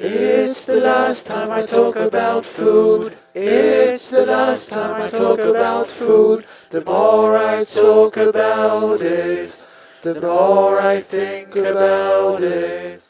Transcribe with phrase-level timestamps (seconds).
[0.00, 3.16] It's the last time I talk about food.
[3.34, 6.44] It's the last time I talk about food.
[6.70, 9.56] The more I talk about it,
[10.04, 13.02] the more I think about it.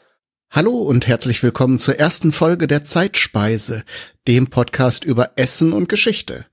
[0.49, 3.83] Hallo und herzlich willkommen zur ersten Folge der Zeitspeise,
[4.27, 6.47] dem Podcast über Essen und Geschichte.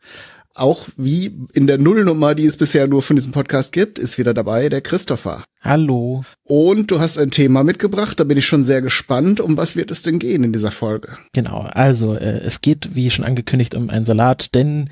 [0.57, 4.32] Auch wie in der Nullnummer, die es bisher nur von diesem Podcast gibt, ist wieder
[4.32, 5.45] dabei der Christopher.
[5.61, 6.25] Hallo.
[6.45, 9.38] Und du hast ein Thema mitgebracht, da bin ich schon sehr gespannt.
[9.38, 11.19] Um was wird es denn gehen in dieser Folge?
[11.34, 14.88] Genau, also äh, es geht, wie schon angekündigt, um einen Salat, denn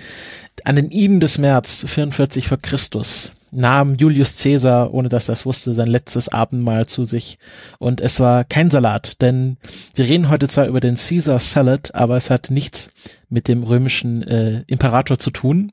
[0.64, 5.46] an den Iden des März 44 vor Christus nahm Julius Caesar, ohne dass er es
[5.46, 7.38] wusste, sein letztes Abendmahl zu sich.
[7.78, 9.56] Und es war kein Salat, denn
[9.94, 12.90] wir reden heute zwar über den Caesar Salad, aber es hat nichts
[13.28, 15.72] mit dem römischen äh, Imperator zu tun,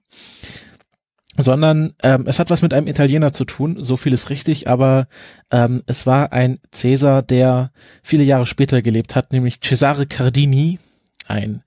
[1.38, 5.08] sondern ähm, es hat was mit einem Italiener zu tun, so viel ist richtig, aber
[5.52, 7.72] ähm, es war ein Caesar, der
[8.04, 10.80] viele Jahre später gelebt hat, nämlich Cesare Cardini,
[11.28, 11.64] ein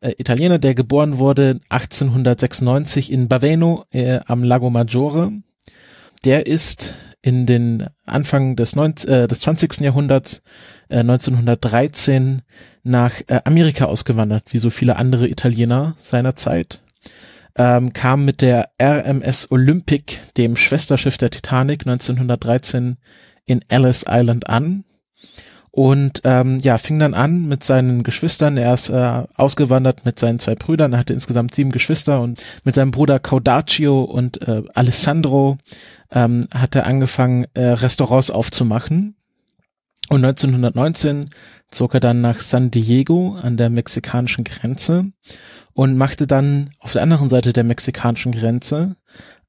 [0.00, 5.32] äh, Italiener, der geboren wurde 1896 in Baveno äh, am Lago Maggiore
[6.26, 9.80] der ist in den Anfang des, 19, äh, des 20.
[9.80, 10.42] Jahrhunderts
[10.88, 12.42] äh, 1913
[12.82, 16.80] nach äh, Amerika ausgewandert, wie so viele andere Italiener seiner Zeit.
[17.56, 22.96] Ähm, kam mit der RMS Olympic, dem Schwesterschiff der Titanic, 1913
[23.46, 24.84] in Ellis Island an
[25.76, 28.56] und ähm, ja, fing dann an mit seinen Geschwistern.
[28.56, 30.94] Er ist äh, ausgewandert mit seinen zwei Brüdern.
[30.94, 35.58] Er hatte insgesamt sieben Geschwister und mit seinem Bruder Caudaccio und äh, Alessandro
[36.10, 39.16] ähm, hat er angefangen, äh, Restaurants aufzumachen.
[40.08, 41.28] Und 1919
[41.70, 45.12] zog er dann nach San Diego an der mexikanischen Grenze
[45.74, 48.96] und machte dann auf der anderen Seite der mexikanischen Grenze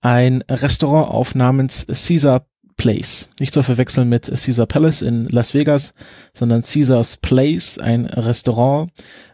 [0.02, 3.30] ein Restaurant auf namens Caesar Place.
[3.40, 5.94] Nicht zu verwechseln mit Caesar Palace in Las Vegas,
[6.34, 8.92] sondern Caesar's Place, ein Restaurant.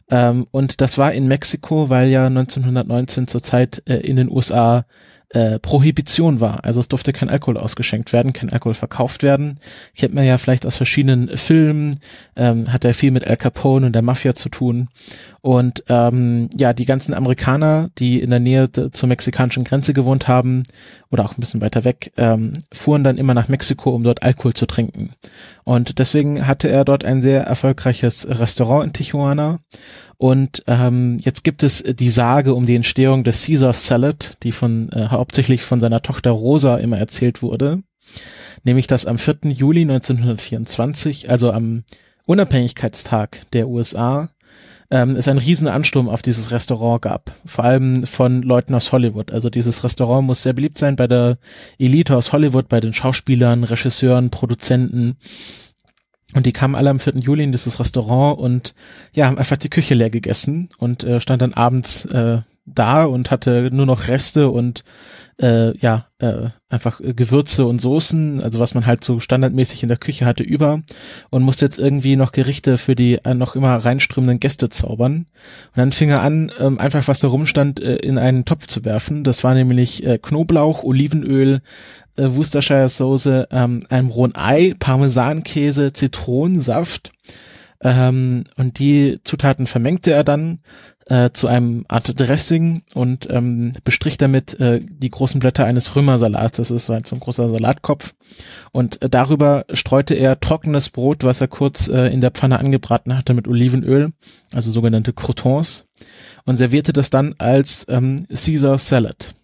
[0.10, 4.86] Ähm, und das war in Mexiko, weil ja 1919 zur Zeit äh, in den USA
[5.34, 6.64] äh, Prohibition war.
[6.64, 9.60] Also es durfte kein Alkohol ausgeschenkt werden, kein Alkohol verkauft werden.
[9.94, 12.00] Ich hätte mir ja vielleicht aus verschiedenen Filmen,
[12.36, 14.90] ähm, hat er viel mit Al Capone und der Mafia zu tun.
[15.42, 20.64] Und ähm, ja, die ganzen Amerikaner, die in der Nähe zur mexikanischen Grenze gewohnt haben
[21.12, 24.54] oder auch ein bisschen weiter weg, ähm, fuhren dann immer nach Mexiko, um dort Alkohol
[24.54, 25.10] zu trinken.
[25.64, 29.60] Und deswegen hatte er dort ein sehr erfolgreiches Restaurant in Tijuana.
[30.18, 34.90] Und ähm, jetzt gibt es die Sage um die Entstehung des Caesar Salad, die von
[34.92, 37.82] äh, hauptsächlich von seiner Tochter Rosa immer erzählt wurde.
[38.64, 39.40] Nämlich, dass am 4.
[39.50, 41.84] Juli 1924, also am
[42.26, 44.30] Unabhängigkeitstag der USA,
[44.94, 47.32] ähm, es einen riesen Ansturm auf dieses Restaurant gab.
[47.48, 49.32] Vor allem von Leuten aus Hollywood.
[49.32, 51.40] Also dieses Restaurant muss sehr beliebt sein bei der
[51.80, 55.18] Elite aus Hollywood, bei den Schauspielern, Regisseuren, Produzenten.
[56.36, 57.16] Und die kamen alle am 4.
[57.16, 58.76] Juli in dieses Restaurant und
[59.14, 63.32] ja, haben einfach die Küche leer gegessen und äh, stand dann abends äh, da und
[63.32, 64.84] hatte nur noch Reste und
[65.42, 69.98] äh, ja, äh, einfach Gewürze und Soßen, also was man halt so standardmäßig in der
[69.98, 70.82] Küche hatte, über
[71.30, 75.28] und musste jetzt irgendwie noch Gerichte für die äh, noch immer reinströmenden Gäste zaubern.
[75.68, 78.86] Und dann fing er an, ähm, einfach was da rumstand, äh, in einen Topf zu
[78.86, 79.24] werfen.
[79.24, 81.62] Das war nämlich äh, Knoblauch, Olivenöl,
[82.16, 87.12] äh, Worcestershire Soße, ähm, einem rohen Ei, Parmesankäse, Zitronensaft.
[87.82, 90.60] Ähm, und die Zutaten vermengte er dann
[91.08, 96.58] äh, zu einem Art Dressing und ähm, bestrich damit äh, die großen Blätter eines Römersalats.
[96.58, 98.14] Das ist so ein, so ein großer Salatkopf.
[98.72, 103.18] Und äh, darüber streute er trockenes Brot, was er kurz äh, in der Pfanne angebraten
[103.18, 104.14] hatte mit Olivenöl,
[104.54, 105.88] also sogenannte Croutons,
[106.46, 109.36] und servierte das dann als ähm, Caesar Salad.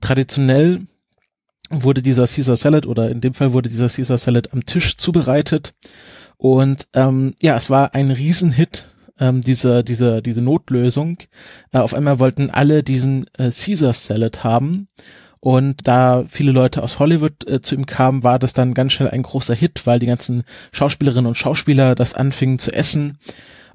[0.00, 0.82] Traditionell
[1.70, 5.74] wurde dieser Caesar Salad oder in dem Fall wurde dieser Caesar Salad am Tisch zubereitet
[6.40, 8.86] und ähm, ja, es war ein Riesenhit,
[9.20, 11.18] ähm, diese, diese, diese Notlösung.
[11.72, 14.88] Äh, auf einmal wollten alle diesen äh, Caesar Salad haben.
[15.40, 19.08] Und da viele Leute aus Hollywood äh, zu ihm kamen, war das dann ganz schnell
[19.08, 20.42] ein großer Hit, weil die ganzen
[20.72, 23.18] Schauspielerinnen und Schauspieler das anfingen zu essen.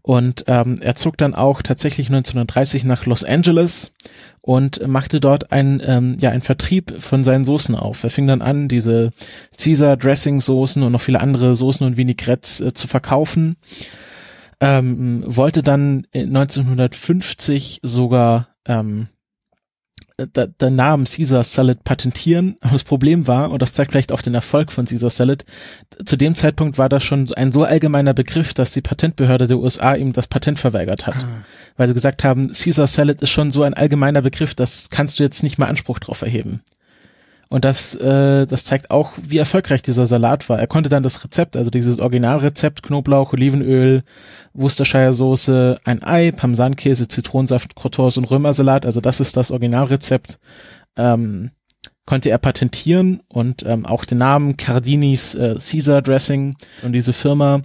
[0.04, 3.92] Und ähm, er zog dann auch tatsächlich 1930 nach Los Angeles
[4.42, 8.04] und machte dort einen, ähm, ja, einen Vertrieb von seinen Soßen auf.
[8.04, 9.10] Er fing dann an, diese
[9.58, 13.56] Caesar Dressing Soßen und noch viele andere Soßen und Vinaigrettes äh, zu verkaufen.
[14.66, 19.10] Ähm, wollte dann 1950 sogar ähm,
[20.18, 22.58] der Namen Caesar Salad patentieren.
[22.62, 25.46] Das Problem war, und das zeigt vielleicht auch den Erfolg von Caesar Salad,
[26.06, 29.96] zu dem Zeitpunkt war das schon ein so allgemeiner Begriff, dass die Patentbehörde der USA
[29.96, 31.18] ihm das Patent verweigert hat.
[31.18, 31.46] Ah.
[31.76, 35.24] Weil sie gesagt haben, Caesar Salad ist schon so ein allgemeiner Begriff, das kannst du
[35.24, 36.62] jetzt nicht mal Anspruch drauf erheben.
[37.50, 40.60] Und das, äh, das zeigt auch, wie erfolgreich dieser Salat war.
[40.60, 44.02] Er konnte dann das Rezept, also dieses Originalrezept, Knoblauch, Olivenöl,
[44.54, 50.40] Worcestershire Soße, ein Ei, Parmesankäse, Zitronensaft, Croutons und Römersalat, also das ist das Originalrezept,
[50.98, 51.52] ähm,
[52.06, 57.62] konnte er patentieren und ähm, auch den Namen Cardinis äh, Caesar Dressing und diese Firma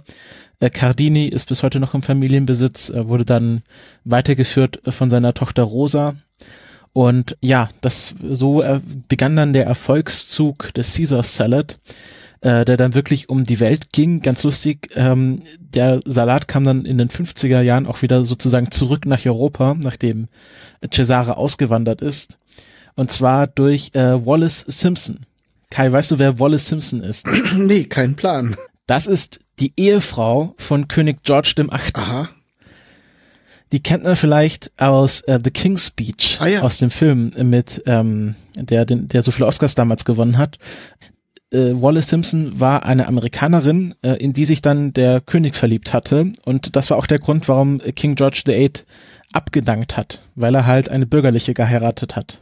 [0.59, 3.61] äh, Cardini ist bis heute noch im Familienbesitz, äh, wurde dann
[4.03, 6.15] weitergeführt von seiner Tochter Rosa
[6.93, 11.79] und ja, das so äh, begann dann der Erfolgszug des Caesar Salad,
[12.41, 14.21] äh, der dann wirklich um die Welt ging.
[14.21, 19.05] Ganz lustig, ähm, der Salat kam dann in den 50er Jahren auch wieder sozusagen zurück
[19.05, 20.27] nach Europa, nachdem
[20.91, 22.37] Cesare ausgewandert ist.
[22.95, 25.25] Und zwar durch äh, Wallace Simpson.
[25.69, 27.25] Kai, weißt du, wer Wallace Simpson ist?
[27.55, 28.57] nee, kein Plan.
[28.85, 31.97] Das ist die Ehefrau von König George dem Achten.
[31.97, 32.29] Aha.
[33.71, 36.61] Die kennt man vielleicht aus äh, The King's Speech, Ah, ja.
[36.61, 40.57] aus dem Film mit, ähm, der, den, der so viele Oscars damals gewonnen hat.
[41.51, 46.31] Äh, Wallace Simpson war eine Amerikanerin, äh, in die sich dann der König verliebt hatte.
[46.43, 48.71] Und das war auch der Grund, warum King George VIII
[49.33, 52.41] abgedankt hat, weil er halt eine bürgerliche geheiratet hat.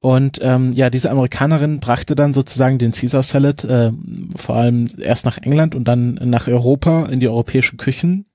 [0.00, 3.90] Und ähm, ja, diese Amerikanerin brachte dann sozusagen den Caesar Salad äh,
[4.36, 8.26] vor allem erst nach England und dann nach Europa in die europäischen Küchen.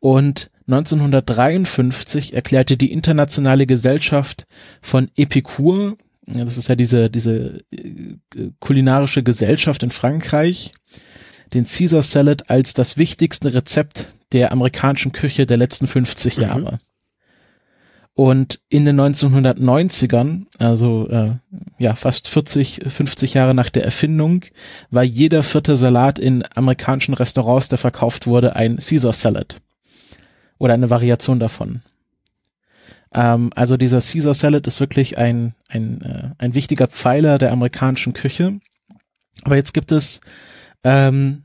[0.00, 4.46] Und 1953 erklärte die Internationale Gesellschaft
[4.82, 5.96] von Epicur,
[6.26, 10.72] ja, das ist ja diese, diese äh, kulinarische Gesellschaft in Frankreich,
[11.54, 16.80] den Caesar Salad als das wichtigste Rezept der amerikanischen Küche der letzten 50 Jahre.
[18.12, 21.36] Und in den 1990ern, also äh,
[21.78, 24.44] ja fast 40, 50 Jahre nach der Erfindung,
[24.90, 29.62] war jeder vierte Salat in amerikanischen Restaurants, der verkauft wurde, ein Caesar Salad
[30.58, 31.82] oder eine Variation davon.
[33.14, 38.12] Ähm, also dieser Caesar Salad ist wirklich ein ein äh, ein wichtiger Pfeiler der amerikanischen
[38.12, 38.60] Küche.
[39.44, 40.20] Aber jetzt gibt es
[40.84, 41.44] ähm,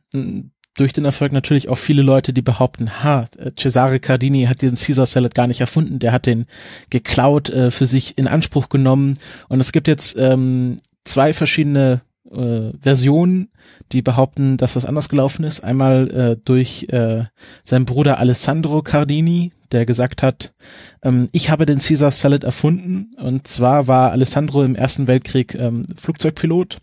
[0.76, 4.78] durch den Erfolg natürlich auch viele Leute, die behaupten, ha, äh, Cesare Cardini hat diesen
[4.78, 6.46] Caesar Salad gar nicht erfunden, der hat den
[6.90, 9.18] geklaut, äh, für sich in Anspruch genommen.
[9.50, 12.02] Und es gibt jetzt ähm, zwei verschiedene
[12.34, 13.50] äh, Versionen,
[13.92, 15.62] die behaupten, dass das anders gelaufen ist.
[15.64, 17.26] Einmal äh, durch äh,
[17.64, 20.54] seinen Bruder Alessandro Cardini, der gesagt hat,
[21.04, 23.16] ähm, ich habe den Caesar Salad erfunden.
[23.18, 26.78] Und zwar war Alessandro im Ersten Weltkrieg ähm, Flugzeugpilot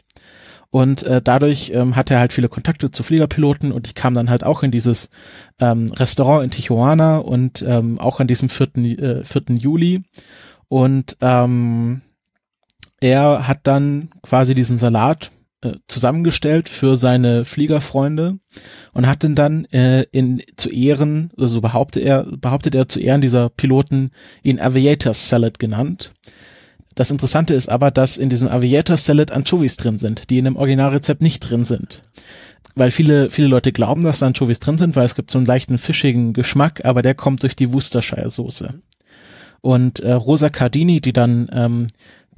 [0.71, 4.31] und äh, dadurch ähm, hatte er halt viele Kontakte zu Fliegerpiloten und ich kam dann
[4.31, 5.11] halt auch in dieses
[5.59, 8.77] ähm, Restaurant in Tijuana und ähm, auch an diesem 4.
[8.77, 9.43] Äh, 4.
[9.57, 10.05] Juli.
[10.69, 12.03] Und ähm,
[13.01, 15.33] er hat dann quasi diesen Salat
[15.63, 18.39] äh, zusammengestellt für seine Fliegerfreunde
[18.93, 22.99] und hat den dann äh, in zu Ehren, also so behauptet er, behauptet er zu
[22.99, 24.11] Ehren dieser Piloten
[24.43, 26.13] ihn Aviators Salad genannt.
[26.95, 30.57] Das Interessante ist aber, dass in diesem Aviator Salad Anchovies drin sind, die in dem
[30.57, 32.03] Originalrezept nicht drin sind.
[32.75, 35.47] Weil viele, viele Leute glauben, dass da Anchovies drin sind, weil es gibt so einen
[35.47, 38.81] leichten fischigen Geschmack, aber der kommt durch die Worcestershire Soße.
[39.61, 41.87] Und äh, Rosa Cardini, die dann ähm,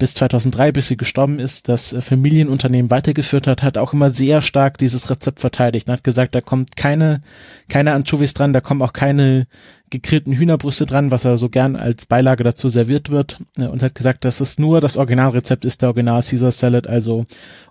[0.03, 4.41] bis 2003, bis sie gestorben ist, das äh, Familienunternehmen weitergeführt hat, hat auch immer sehr
[4.41, 7.21] stark dieses Rezept verteidigt und hat gesagt, da kommt keine,
[7.69, 9.47] keine Anchovies dran, da kommen auch keine
[9.91, 13.95] gegrillten Hühnerbrüste dran, was er so gern als Beilage dazu serviert wird äh, und hat
[13.95, 17.23] gesagt, dass es nur das Originalrezept ist, der Original Caesar Salad, also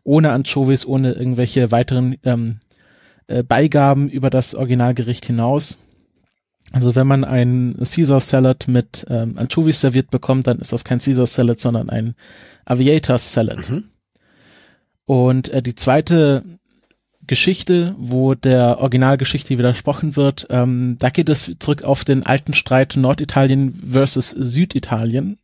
[0.02, 2.61] ohne Anchovies, ohne irgendwelche weiteren ähm,
[3.26, 5.76] äh, Beigaben über das Originalgericht hinaus.
[6.72, 10.98] Also wenn man einen Caesar Salad mit ähm, Anchovies serviert bekommt, dann ist das kein
[10.98, 12.14] Caesar Salad, sondern ein
[12.64, 13.69] Aviator Salad.
[13.70, 13.84] Mhm.
[15.05, 16.43] Und äh, die zweite
[17.26, 22.96] Geschichte, wo der Originalgeschichte widersprochen wird, ähm, da geht es zurück auf den alten Streit
[22.96, 25.38] Norditalien versus Süditalien.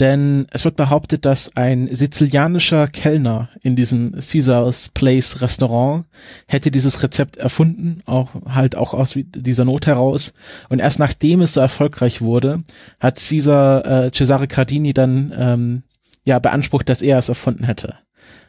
[0.00, 6.04] Denn es wird behauptet, dass ein sizilianischer Kellner in diesem Caesar's Place Restaurant
[6.46, 10.34] hätte dieses Rezept erfunden, auch halt auch aus dieser Not heraus.
[10.68, 12.58] Und erst nachdem es so erfolgreich wurde,
[13.00, 15.82] hat Caesar äh, Cesare Cardini dann ähm,
[16.24, 17.96] ja beansprucht, dass er es erfunden hätte.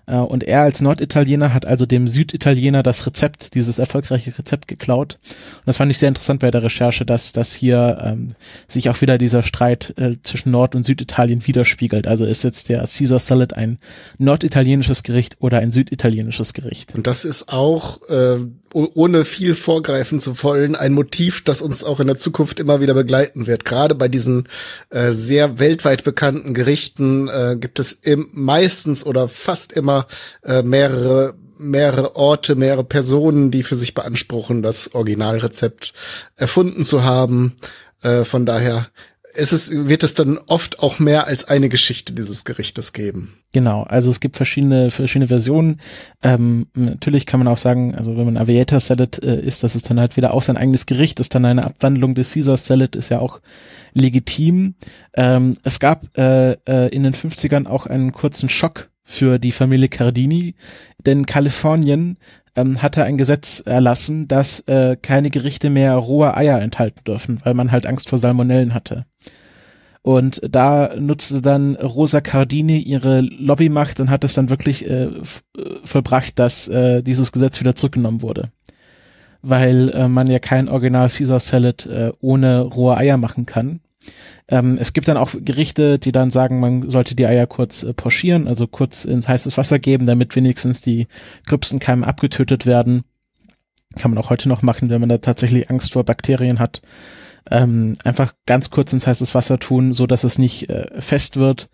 [0.10, 5.20] Äh, und er als Norditaliener hat also dem Süditaliener das Rezept, dieses erfolgreiche Rezept geklaut.
[5.58, 8.30] Und das fand ich sehr interessant bei der Recherche, dass, dass hier ähm,
[8.68, 12.08] sich auch wieder dieser Streit äh, zwischen Nord- und Süditalien widerspiegelt.
[12.08, 13.78] Also ist jetzt der Caesar Salad ein
[14.18, 16.96] norditalienisches Gericht oder ein süditalienisches Gericht.
[16.96, 18.40] Und das ist auch, äh,
[18.74, 22.94] ohne viel vorgreifen zu wollen, ein Motiv, das uns auch in der Zukunft immer wieder
[22.94, 23.66] begleiten wird.
[23.66, 24.48] Gerade bei diesen
[24.90, 30.08] äh, sehr weltweit bekannten Gerichten äh, gibt es im, meistens oder fast immer
[30.44, 35.94] äh, mehrere mehrere Orte, mehrere Personen, die für sich beanspruchen, das Originalrezept
[36.38, 37.58] erfunden zu haben.
[38.02, 38.88] Äh, von daher
[39.34, 43.36] ist es, wird es dann oft auch mehr als eine Geschichte dieses Gerichtes geben.
[43.52, 45.80] Genau, also es gibt verschiedene verschiedene Versionen.
[46.22, 49.90] Ähm, natürlich kann man auch sagen, also wenn man Aviator Salad äh, isst, das ist
[49.90, 53.10] dann halt wieder auch sein eigenes Gericht, ist dann eine Abwandlung des Caesar Salad, ist
[53.10, 53.42] ja auch
[53.94, 54.76] legitim.
[55.14, 59.90] Ähm, es gab äh, äh, in den 50ern auch einen kurzen Schock für die Familie
[59.90, 60.54] Cardini,
[61.04, 62.18] denn Kalifornien
[62.56, 67.56] ähm, hatte ein Gesetz erlassen, dass äh, keine Gerichte mehr rohe Eier enthalten dürfen, weil
[67.56, 69.06] man halt Angst vor Salmonellen hatte.
[70.04, 75.12] Und da nutzte dann Rosa Cardini ihre Lobbymacht und hat es dann wirklich äh, äh,
[75.84, 78.52] vollbracht, dass äh, dieses Gesetz wieder zurückgenommen wurde.
[79.42, 83.82] Weil äh, man ja kein Original Caesar Salad äh, ohne rohe Eier machen kann.
[84.48, 87.94] Ähm, es gibt dann auch Gerichte, die dann sagen, man sollte die Eier kurz äh,
[87.94, 91.08] pochieren, also kurz ins heißes Wasser geben, damit wenigstens die
[91.48, 93.04] Grübsenkeime abgetötet werden.
[93.96, 96.82] Kann man auch heute noch machen, wenn man da tatsächlich Angst vor Bakterien hat
[97.50, 101.70] ähm, einfach ganz kurz ins heißes Wasser tun, so dass es nicht äh, fest wird,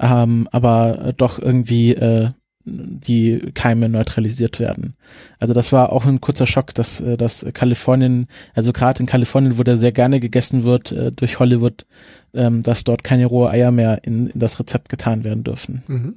[0.00, 2.30] ähm, aber doch irgendwie äh,
[2.64, 4.94] die Keime neutralisiert werden.
[5.38, 9.58] Also das war auch ein kurzer Schock, dass, äh, dass Kalifornien, also gerade in Kalifornien,
[9.58, 11.86] wo der sehr gerne gegessen wird äh, durch Hollywood,
[12.34, 15.82] ähm, dass dort keine rohe Eier mehr in, in das Rezept getan werden dürfen.
[15.86, 16.14] Mhm.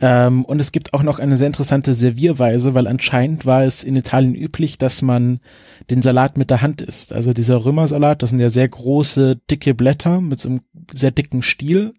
[0.00, 3.96] Ähm, und es gibt auch noch eine sehr interessante Servierweise, weil anscheinend war es in
[3.96, 5.40] Italien üblich, dass man
[5.90, 7.12] den Salat mit der Hand isst.
[7.12, 10.60] Also dieser Römersalat, das sind ja sehr große, dicke Blätter mit so einem
[10.92, 11.94] sehr dicken Stiel.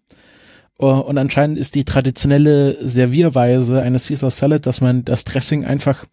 [0.82, 6.06] Uh, und anscheinend ist die traditionelle Servierweise eines Caesar Salad, dass man das Dressing einfach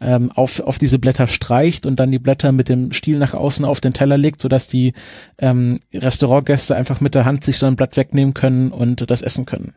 [0.00, 3.64] ähm, auf, auf diese Blätter streicht und dann die Blätter mit dem Stiel nach außen
[3.64, 4.92] auf den Teller legt, sodass die
[5.38, 9.44] ähm, Restaurantgäste einfach mit der Hand sich so ein Blatt wegnehmen können und das essen
[9.44, 9.74] können.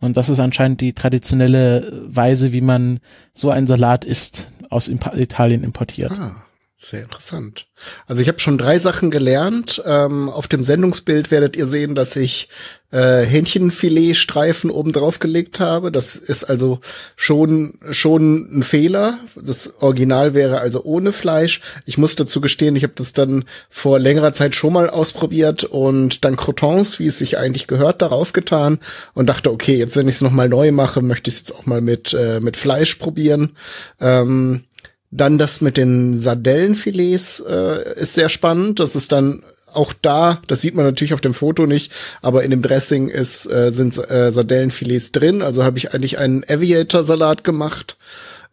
[0.00, 2.98] Und das ist anscheinend die traditionelle Weise, wie man
[3.32, 6.12] so einen Salat isst, aus Italien importiert.
[6.18, 6.43] Ah.
[6.84, 7.66] Sehr interessant.
[8.06, 9.82] Also ich habe schon drei Sachen gelernt.
[9.86, 12.50] Ähm, auf dem Sendungsbild werdet ihr sehen, dass ich
[12.90, 15.90] äh, Hähnchenfiletstreifen oben drauf gelegt habe.
[15.90, 16.80] Das ist also
[17.16, 19.18] schon schon ein Fehler.
[19.34, 21.62] Das Original wäre also ohne Fleisch.
[21.86, 26.26] Ich muss dazu gestehen, ich habe das dann vor längerer Zeit schon mal ausprobiert und
[26.26, 28.78] dann Crotons, wie es sich eigentlich gehört, darauf getan
[29.14, 31.64] und dachte, okay, jetzt wenn ich es noch neu mache, möchte ich es jetzt auch
[31.64, 33.56] mal mit äh, mit Fleisch probieren.
[34.02, 34.64] Ähm,
[35.14, 38.80] dann das mit den Sardellenfilets äh, ist sehr spannend.
[38.80, 39.42] Das ist dann
[39.72, 41.92] auch da, das sieht man natürlich auf dem Foto nicht,
[42.22, 45.42] aber in dem Dressing ist, äh, sind äh, Sardellenfilets drin.
[45.42, 47.96] Also habe ich eigentlich einen Aviator-Salat gemacht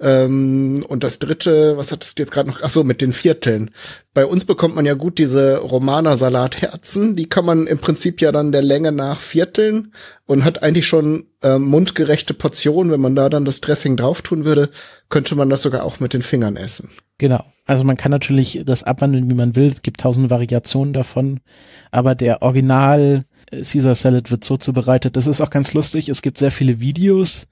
[0.02, 2.60] ähm, und das dritte, was hattest du jetzt gerade noch?
[2.64, 3.70] Ach so, mit den Vierteln.
[4.16, 7.16] Bei uns bekommt man ja gut diese Romaner Salatherzen.
[7.16, 9.94] Die kann man im Prinzip ja dann der Länge nach vierteln
[10.26, 12.92] und hat eigentlich schon äh, mundgerechte Portionen.
[12.92, 14.70] Wenn man da dann das Dressing drauf tun würde,
[15.10, 16.90] könnte man das sogar auch mit den Fingern essen.
[17.20, 17.46] Genau.
[17.68, 19.68] Also man kann natürlich das abwandeln, wie man will.
[19.68, 21.42] Es gibt tausende Variationen davon.
[21.92, 25.16] Aber der Original Caesar Salad wird so zubereitet.
[25.16, 26.10] Das ist auch ganz lustig.
[26.10, 27.48] Es gibt sehr viele Videos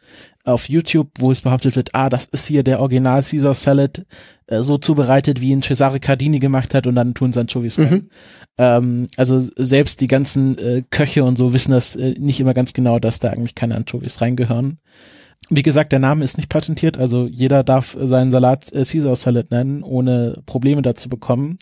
[0.49, 4.05] auf YouTube, wo es behauptet wird, ah, das ist hier der Original Caesar Salad,
[4.47, 7.91] äh, so zubereitet, wie ihn Cesare Cardini gemacht hat und dann tun sie Anchovies rein.
[7.91, 8.09] Mhm.
[8.57, 12.73] Ähm, also selbst die ganzen äh, Köche und so wissen das äh, nicht immer ganz
[12.73, 14.79] genau, dass da eigentlich keine Anchovies reingehören.
[15.49, 19.51] Wie gesagt, der Name ist nicht patentiert, also jeder darf seinen Salat äh, Caesar Salad
[19.51, 21.57] nennen, ohne Probleme dazu bekommen.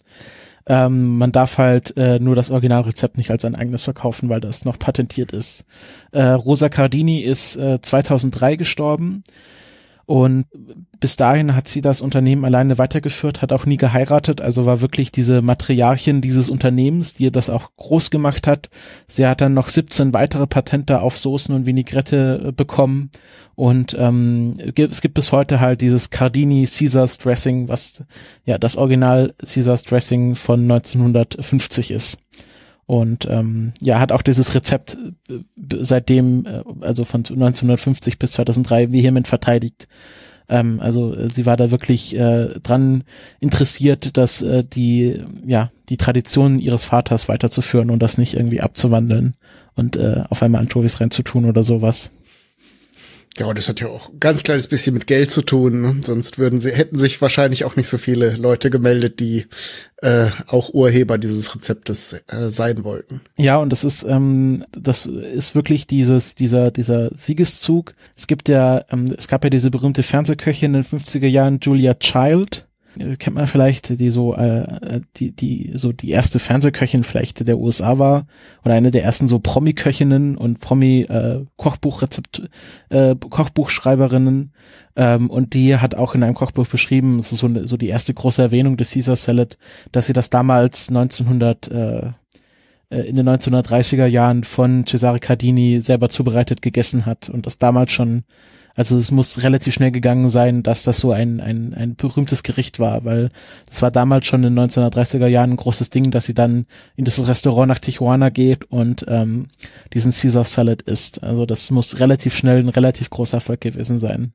[0.67, 4.65] Ähm, man darf halt äh, nur das Originalrezept nicht als ein eigenes verkaufen, weil das
[4.65, 5.65] noch patentiert ist.
[6.11, 9.23] Äh, Rosa Cardini ist äh, 2003 gestorben.
[10.07, 10.45] Und
[11.01, 15.11] bis dahin hat sie das Unternehmen alleine weitergeführt, hat auch nie geheiratet, also war wirklich
[15.11, 18.69] diese Matriarchin dieses Unternehmens, die das auch groß gemacht hat.
[19.07, 23.11] Sie hat dann noch 17 weitere Patente auf Soßen und Vinaigrette äh, bekommen
[23.55, 28.05] und ähm, es gibt bis heute halt dieses Cardini Caesars Dressing, was
[28.45, 32.23] ja das Original Caesars Dressing von 1950 ist.
[32.87, 34.97] Und ähm, ja, hat auch dieses Rezept
[35.29, 35.39] äh,
[35.81, 39.89] seitdem, äh, also von 1950 bis 2003 vehement verteidigt.
[40.47, 43.03] Ähm, also äh, sie war da wirklich äh, dran
[43.41, 49.35] interessiert, dass äh, die ja die Traditionen ihres Vaters weiterzuführen und das nicht irgendwie abzuwandeln
[49.75, 52.11] und äh, auf einmal Anchovies reinzutun oder sowas.
[53.37, 55.81] Ja, und das hat ja auch ganz kleines bisschen mit Geld zu tun.
[55.81, 55.95] Ne?
[56.03, 59.45] Sonst würden sie, hätten sich wahrscheinlich auch nicht so viele Leute gemeldet, die
[60.01, 63.21] äh, auch Urheber dieses Rezeptes äh, sein wollten.
[63.37, 67.93] Ja, und das ist, ähm, das ist wirklich dieses, dieser, dieser Siegeszug.
[68.15, 71.93] Es gibt ja, ähm, es gab ja diese berühmte Fernsehköchin in den 50er Jahren, Julia
[71.95, 72.66] Child,
[73.17, 77.97] kennt man vielleicht, die so äh, die die so die erste Fernsehköchin vielleicht der USA
[77.97, 78.27] war
[78.63, 81.41] oder eine der ersten so Promi-Köchinnen und Promi äh,
[82.89, 84.51] äh, Kochbuchschreiberinnen.
[84.95, 88.13] Ähm, und die hat auch in einem Kochbuch beschrieben, es ist so, so die erste
[88.13, 89.57] große Erwähnung des Caesar Salad,
[89.91, 92.11] dass sie das damals 1900 äh,
[92.89, 97.91] äh, in den 1930er Jahren von Cesare Cardini selber zubereitet gegessen hat und das damals
[97.91, 98.23] schon
[98.77, 102.79] also es muss relativ schnell gegangen sein, dass das so ein, ein, ein berühmtes Gericht
[102.79, 103.31] war, weil
[103.69, 107.03] es war damals schon in den 1930er Jahren ein großes Ding, dass sie dann in
[107.03, 109.47] das Restaurant nach Tijuana geht und ähm,
[109.95, 111.23] diesen Caesar Salad isst.
[111.23, 114.33] Also das muss relativ schnell ein relativ großer Erfolg gewesen sein.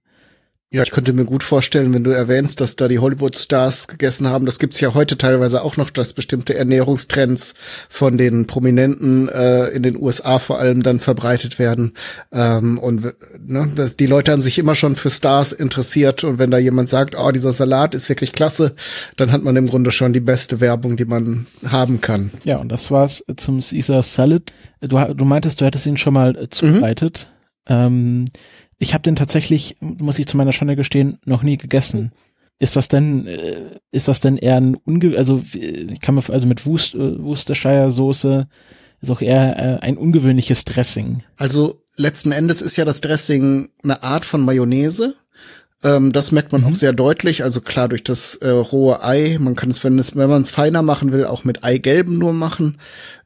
[0.73, 4.47] Ja, ich könnte mir gut vorstellen, wenn du erwähnst, dass da die Hollywood-Stars gegessen haben.
[4.47, 7.53] Das gibt's ja heute teilweise auch noch, dass bestimmte Ernährungstrends
[7.91, 11.93] von den Prominenten äh, in den USA vor allem dann verbreitet werden.
[12.33, 13.03] Ähm, und
[13.47, 16.25] ne, das, die Leute haben sich immer schon für Stars interessiert.
[16.25, 18.75] Und wenn da jemand sagt, oh, dieser Salat ist wirklich klasse,
[19.19, 22.31] dann hat man im Grunde schon die beste Werbung, die man haben kann.
[22.45, 24.55] Ja, und das war's zum Caesar Salad.
[24.81, 27.29] Du, du meintest, du hättest ihn schon mal äh, zubereitet.
[27.29, 27.43] Mhm.
[27.69, 28.25] Ähm,
[28.83, 32.11] ich habe den tatsächlich, muss ich zu meiner Schande gestehen, noch nie gegessen.
[32.59, 33.63] Ist das denn, äh,
[33.93, 37.93] ist das denn eher ein unge, also ich kann mir also mit Wust, äh, Worcestershire
[37.93, 38.49] Soße
[39.01, 41.23] ist auch eher äh, ein ungewöhnliches Dressing.
[41.37, 45.15] Also letzten Endes ist ja das Dressing eine Art von Mayonnaise.
[45.85, 46.69] Ähm, das merkt man mhm.
[46.69, 47.45] auch sehr deutlich.
[47.45, 49.39] Also klar durch das äh, rohe Ei.
[49.41, 52.33] Man kann es, wenn es, wenn man es feiner machen will, auch mit Eigelben nur
[52.33, 52.79] machen.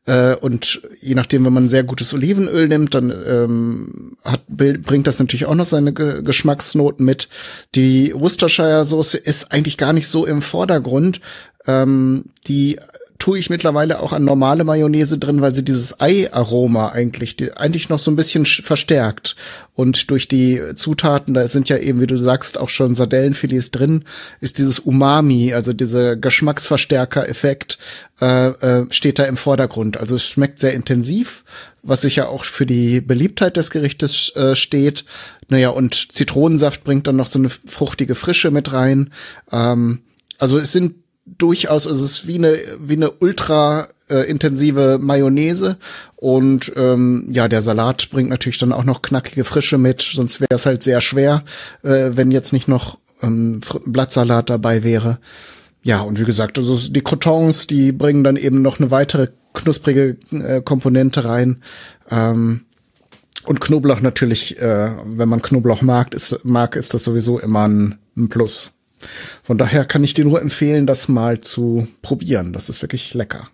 [0.06, 5.18] Äh, und je nachdem, wenn man sehr gutes Olivenöl nimmt, dann ähm, hat, bringt das
[5.18, 7.28] natürlich auch noch seine Ge Geschmacksnoten mit.
[7.74, 11.20] Die Worcestershire Soße ist eigentlich gar nicht so im Vordergrund.
[11.66, 12.78] Ähm, die
[13.18, 17.88] tue ich mittlerweile auch an normale Mayonnaise drin, weil sie dieses Ei-Aroma eigentlich, die, eigentlich
[17.88, 19.36] noch so ein bisschen verstärkt.
[19.74, 24.04] Und durch die Zutaten, da sind ja eben, wie du sagst, auch schon Sardellenfilets drin,
[24.40, 27.78] ist dieses Umami, also dieser Geschmacksverstärker-Effekt,
[28.20, 29.96] äh, äh, steht da im Vordergrund.
[29.96, 31.44] Also es schmeckt sehr intensiv,
[31.82, 35.04] was sicher auch für die Beliebtheit des Gerichtes äh, steht.
[35.48, 39.10] Naja, und Zitronensaft bringt dann noch so eine fruchtige Frische mit rein.
[39.52, 40.00] Ähm,
[40.38, 40.94] also es sind
[41.26, 45.76] durchaus, also es ist wie eine, wie eine ultra äh, intensive Mayonnaise
[46.14, 50.54] und ähm, ja, der Salat bringt natürlich dann auch noch knackige Frische mit, sonst wäre
[50.54, 51.44] es halt sehr schwer,
[51.82, 55.18] äh, wenn jetzt nicht noch ähm, Blattsalat dabei wäre.
[55.82, 60.16] Ja, und wie gesagt, also die Crotons, die bringen dann eben noch eine weitere knusprige
[60.32, 61.62] äh, Komponente rein.
[62.10, 62.62] Ähm,
[63.44, 67.98] und Knoblauch natürlich, äh, wenn man Knoblauch mag, ist, mag, ist das sowieso immer ein,
[68.16, 68.72] ein Plus.
[69.42, 72.52] Von daher kann ich dir nur empfehlen, das mal zu probieren.
[72.52, 73.48] Das ist wirklich lecker.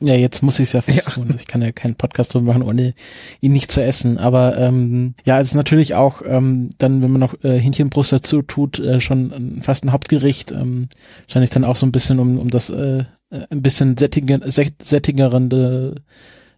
[0.00, 1.12] Ja, jetzt muss ich es ja fast ja.
[1.12, 1.32] tun.
[1.36, 2.92] Ich kann ja keinen Podcast drüber machen, ohne
[3.40, 4.18] ihn nicht zu essen.
[4.18, 8.42] Aber ähm, ja, es ist natürlich auch ähm, dann, wenn man noch äh, Hähnchenbrust dazu
[8.42, 10.50] tut, äh, schon fast ein Hauptgericht.
[10.50, 10.88] Ähm,
[11.26, 16.02] wahrscheinlich dann auch so ein bisschen, um, um das äh, ein bisschen sättiger, sättigerende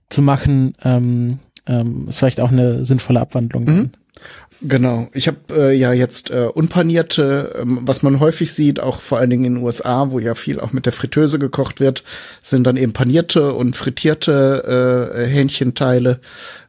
[0.08, 3.64] zu machen, ähm, ähm, ist vielleicht auch eine sinnvolle Abwandlung.
[3.64, 3.90] Mhm.
[4.66, 5.08] Genau.
[5.12, 9.28] Ich habe äh, ja jetzt äh, unpanierte, ähm, was man häufig sieht, auch vor allen
[9.28, 12.02] Dingen in den USA, wo ja viel auch mit der Fritteuse gekocht wird,
[12.42, 16.20] sind dann eben panierte und frittierte äh, Hähnchenteile.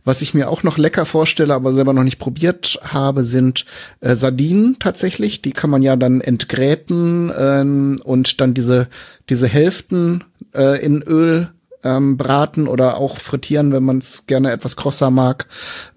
[0.04, 3.66] Was ich mir auch noch lecker vorstelle, aber selber noch nicht probiert habe, sind
[4.02, 5.42] äh, Sardinen tatsächlich.
[5.42, 8.88] Die kann man ja dann entgräten ähm, und dann diese
[9.30, 11.50] diese Hälften äh, in Öl
[11.86, 15.48] ähm, braten oder auch frittieren, wenn man es gerne etwas krosser mag.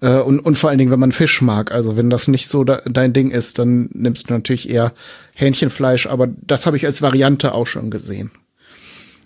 [0.01, 1.71] Äh, und, und vor allen Dingen, wenn man Fisch mag.
[1.71, 4.93] Also wenn das nicht so da, dein Ding ist, dann nimmst du natürlich eher
[5.33, 8.31] Hähnchenfleisch, aber das habe ich als Variante auch schon gesehen.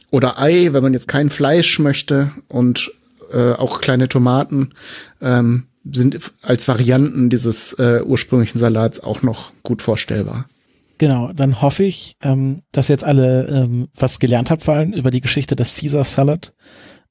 [0.10, 2.92] Oder Ei, wenn man jetzt kein Fleisch möchte und
[3.32, 4.70] äh, auch kleine Tomaten
[5.22, 10.46] ähm, sind als Varianten dieses äh, ursprünglichen Salats auch noch gut vorstellbar.
[11.04, 15.12] Genau, dann hoffe ich, ähm, dass jetzt alle ähm, was gelernt habt, vor allem über
[15.12, 16.54] die Geschichte des Caesar Salad,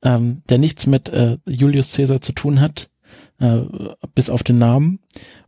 [0.03, 2.89] ähm, der nichts mit äh, Julius Caesar zu tun hat,
[3.43, 3.61] äh,
[4.15, 5.01] bis auf den Namen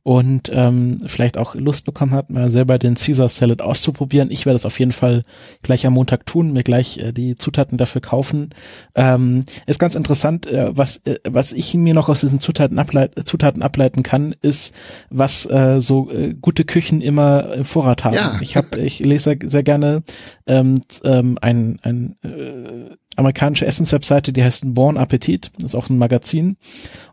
[0.03, 4.31] und ähm, vielleicht auch Lust bekommen hat, mal selber den Caesar Salad auszuprobieren.
[4.31, 5.25] Ich werde es auf jeden Fall
[5.63, 8.51] gleich am Montag tun, mir gleich äh, die Zutaten dafür kaufen.
[8.95, 13.13] Ähm, ist ganz interessant, äh, was äh, was ich mir noch aus diesen Zutaten, ableit
[13.27, 14.75] Zutaten ableiten kann, ist,
[15.09, 18.15] was äh, so äh, gute Küchen immer im Vorrat haben.
[18.15, 18.39] Ja.
[18.41, 20.03] Ich habe, ich lese sehr, sehr gerne
[20.47, 25.99] ähm, ähm, ein, ein äh, amerikanische Essenswebseite, die heißt Born Appetit, das ist auch ein
[25.99, 26.57] Magazin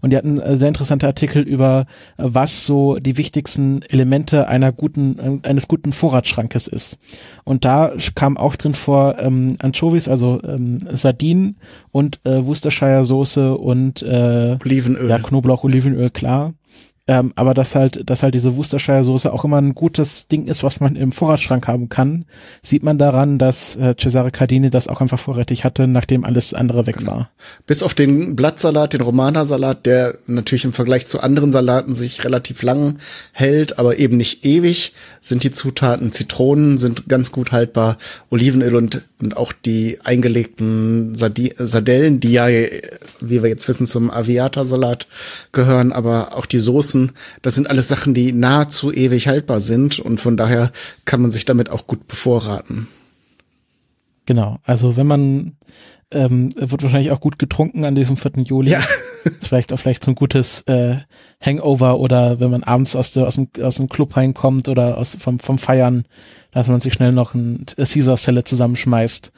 [0.01, 1.85] und die hatten äh, sehr interessante Artikel über
[2.17, 6.97] äh, was so die wichtigsten Elemente einer guten äh, eines guten Vorratsschrankes ist.
[7.43, 11.57] Und da kam auch drin vor ähm, Anchovies, also ähm, Sardinen
[11.91, 15.09] und äh, Worcestershire Soße und äh, Olivenöl.
[15.09, 16.53] Ja, Knoblauch, Olivenöl, klar.
[17.11, 20.79] Ähm, aber dass halt, dass halt diese Worcestershire-Soße auch immer ein gutes Ding ist, was
[20.79, 22.23] man im Vorratsschrank haben kann,
[22.63, 26.87] sieht man daran, dass äh, Cesare Cardini das auch einfach vorrätig hatte, nachdem alles andere
[26.87, 27.29] weg war.
[27.67, 32.63] Bis auf den Blattsalat, den Romana-Salat, der natürlich im Vergleich zu anderen Salaten sich relativ
[32.63, 32.99] lang
[33.33, 37.97] hält, aber eben nicht ewig, sind die Zutaten Zitronen sind ganz gut haltbar,
[38.29, 44.09] Olivenöl und, und auch die eingelegten Sardi Sardellen, die ja, wie wir jetzt wissen, zum
[44.09, 45.07] Aviata-Salat
[45.51, 47.00] gehören, aber auch die Soßen,
[47.41, 50.71] das sind alles Sachen, die nahezu ewig haltbar sind und von daher
[51.05, 52.87] kann man sich damit auch gut bevorraten.
[54.25, 55.57] Genau, also wenn man
[56.11, 58.31] ähm, wird wahrscheinlich auch gut getrunken an diesem 4.
[58.43, 58.71] Juli.
[58.71, 58.81] Ja.
[59.41, 60.97] vielleicht auch vielleicht so ein gutes äh,
[61.39, 65.15] Hangover oder wenn man abends aus, der, aus, dem, aus dem Club reinkommt oder aus,
[65.19, 66.05] vom, vom Feiern,
[66.51, 69.31] dass man sich schnell noch ein Caesar-Selle zusammenschmeißt,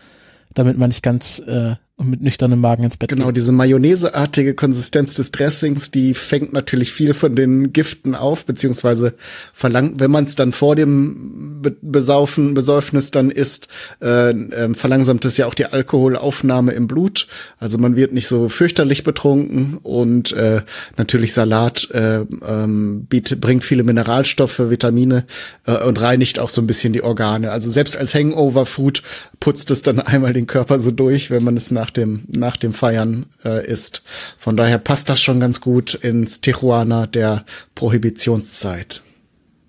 [0.54, 3.38] damit man nicht ganz äh, und mit nüchternem Magen ins Bett Genau, geht.
[3.38, 9.14] diese mayonnaiseartige Konsistenz des Dressings, die fängt natürlich viel von den Giften auf, beziehungsweise
[9.54, 13.68] verlangt, wenn man es dann vor dem Be Besaufen, Besäufnis dann isst,
[14.02, 17.28] äh, äh, verlangsamt es ja auch die Alkoholaufnahme im Blut.
[17.60, 20.62] Also man wird nicht so fürchterlich betrunken und äh,
[20.98, 25.26] natürlich Salat äh, ähm, bietet, bringt viele Mineralstoffe, Vitamine
[25.68, 27.52] äh, und reinigt auch so ein bisschen die Organe.
[27.52, 29.04] Also selbst als Hangover-Food
[29.40, 32.74] putzt es dann einmal den Körper so durch, wenn man es nach dem, nach dem
[32.74, 34.04] Feiern äh, isst.
[34.38, 39.02] Von daher passt das schon ganz gut ins Tijuana der Prohibitionszeit.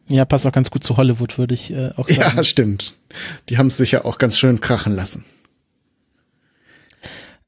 [0.08, 2.36] Ja, passt auch ganz gut zu Hollywood, würde ich äh, auch sagen.
[2.36, 2.94] Ja, stimmt.
[3.48, 5.24] Die haben es sicher auch ganz schön krachen lassen.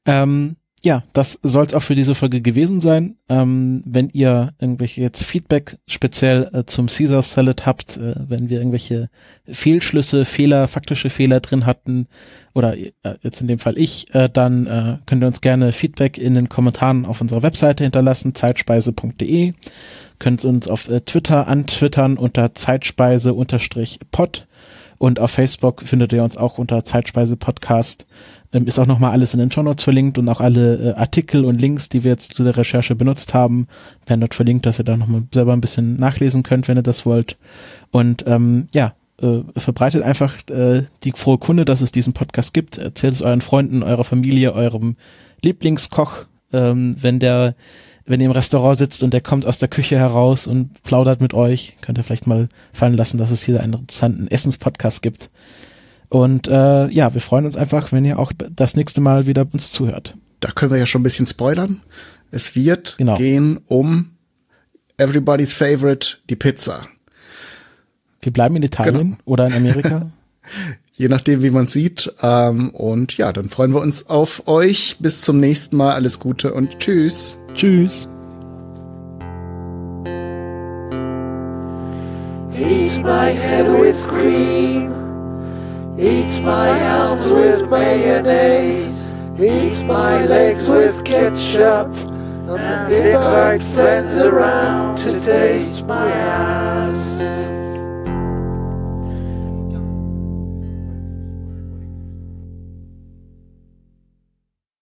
[0.05, 0.55] Ähm,
[0.87, 3.17] ja, das soll es auch für diese Folge gewesen sein.
[3.27, 8.59] Ähm, wenn ihr irgendwelche jetzt Feedback speziell äh, zum Caesar Salad habt, äh, wenn wir
[8.59, 9.09] irgendwelche
[9.45, 12.07] Fehlschlüsse, Fehler, faktische Fehler drin hatten
[12.53, 12.87] oder äh,
[13.21, 16.47] jetzt in dem Fall ich, äh, dann äh, könnt ihr uns gerne Feedback in den
[16.47, 19.55] Kommentaren auf unserer Webseite hinterlassen, zeitspeise.de.
[20.19, 24.47] Könnt uns auf äh, Twitter antwittern unter zeitspeise-pod
[24.97, 28.07] und auf Facebook findet ihr uns auch unter Zeitspeise Podcast.
[28.53, 31.59] Ähm, ist auch nochmal alles in den Shownotes verlinkt und auch alle äh, Artikel und
[31.59, 33.67] Links, die wir jetzt zu der Recherche benutzt haben,
[34.05, 37.05] werden dort verlinkt, dass ihr da nochmal selber ein bisschen nachlesen könnt, wenn ihr das
[37.05, 37.37] wollt.
[37.91, 42.77] Und ähm, ja, äh, verbreitet einfach äh, die frohe Kunde, dass es diesen Podcast gibt.
[42.77, 44.95] Erzählt es euren Freunden, eurer Familie, eurem
[45.43, 47.55] Lieblingskoch, ähm, wenn der
[48.07, 51.33] wenn ihr im Restaurant sitzt und der kommt aus der Küche heraus und plaudert mit
[51.33, 55.29] euch, könnt ihr vielleicht mal fallen lassen, dass es hier einen interessanten Essenspodcast gibt.
[56.09, 59.71] Und äh, ja, wir freuen uns einfach, wenn ihr auch das nächste Mal wieder uns
[59.71, 60.15] zuhört.
[60.39, 61.81] Da können wir ja schon ein bisschen spoilern.
[62.31, 63.17] Es wird Genau.
[63.17, 64.11] gehen um
[64.97, 66.87] Everybody's Favorite, die Pizza.
[68.21, 69.17] Wir bleiben in Italien Genau.
[69.25, 70.11] oder in Amerika.
[70.95, 72.11] Je nachdem, wie man sieht.
[72.23, 74.97] Ähm, und ja, dann freuen wir uns auf euch.
[74.99, 75.93] Bis zum nächsten Mal.
[75.93, 77.37] Alles Gute und tschüss.
[77.53, 78.09] Tschüss.
[82.55, 84.91] Eat my head with cream.
[85.99, 88.85] Eat my arms with mayonnaise.
[89.39, 91.91] Eat my legs with ketchup.
[92.49, 97.36] And the invite friends around to taste my ass.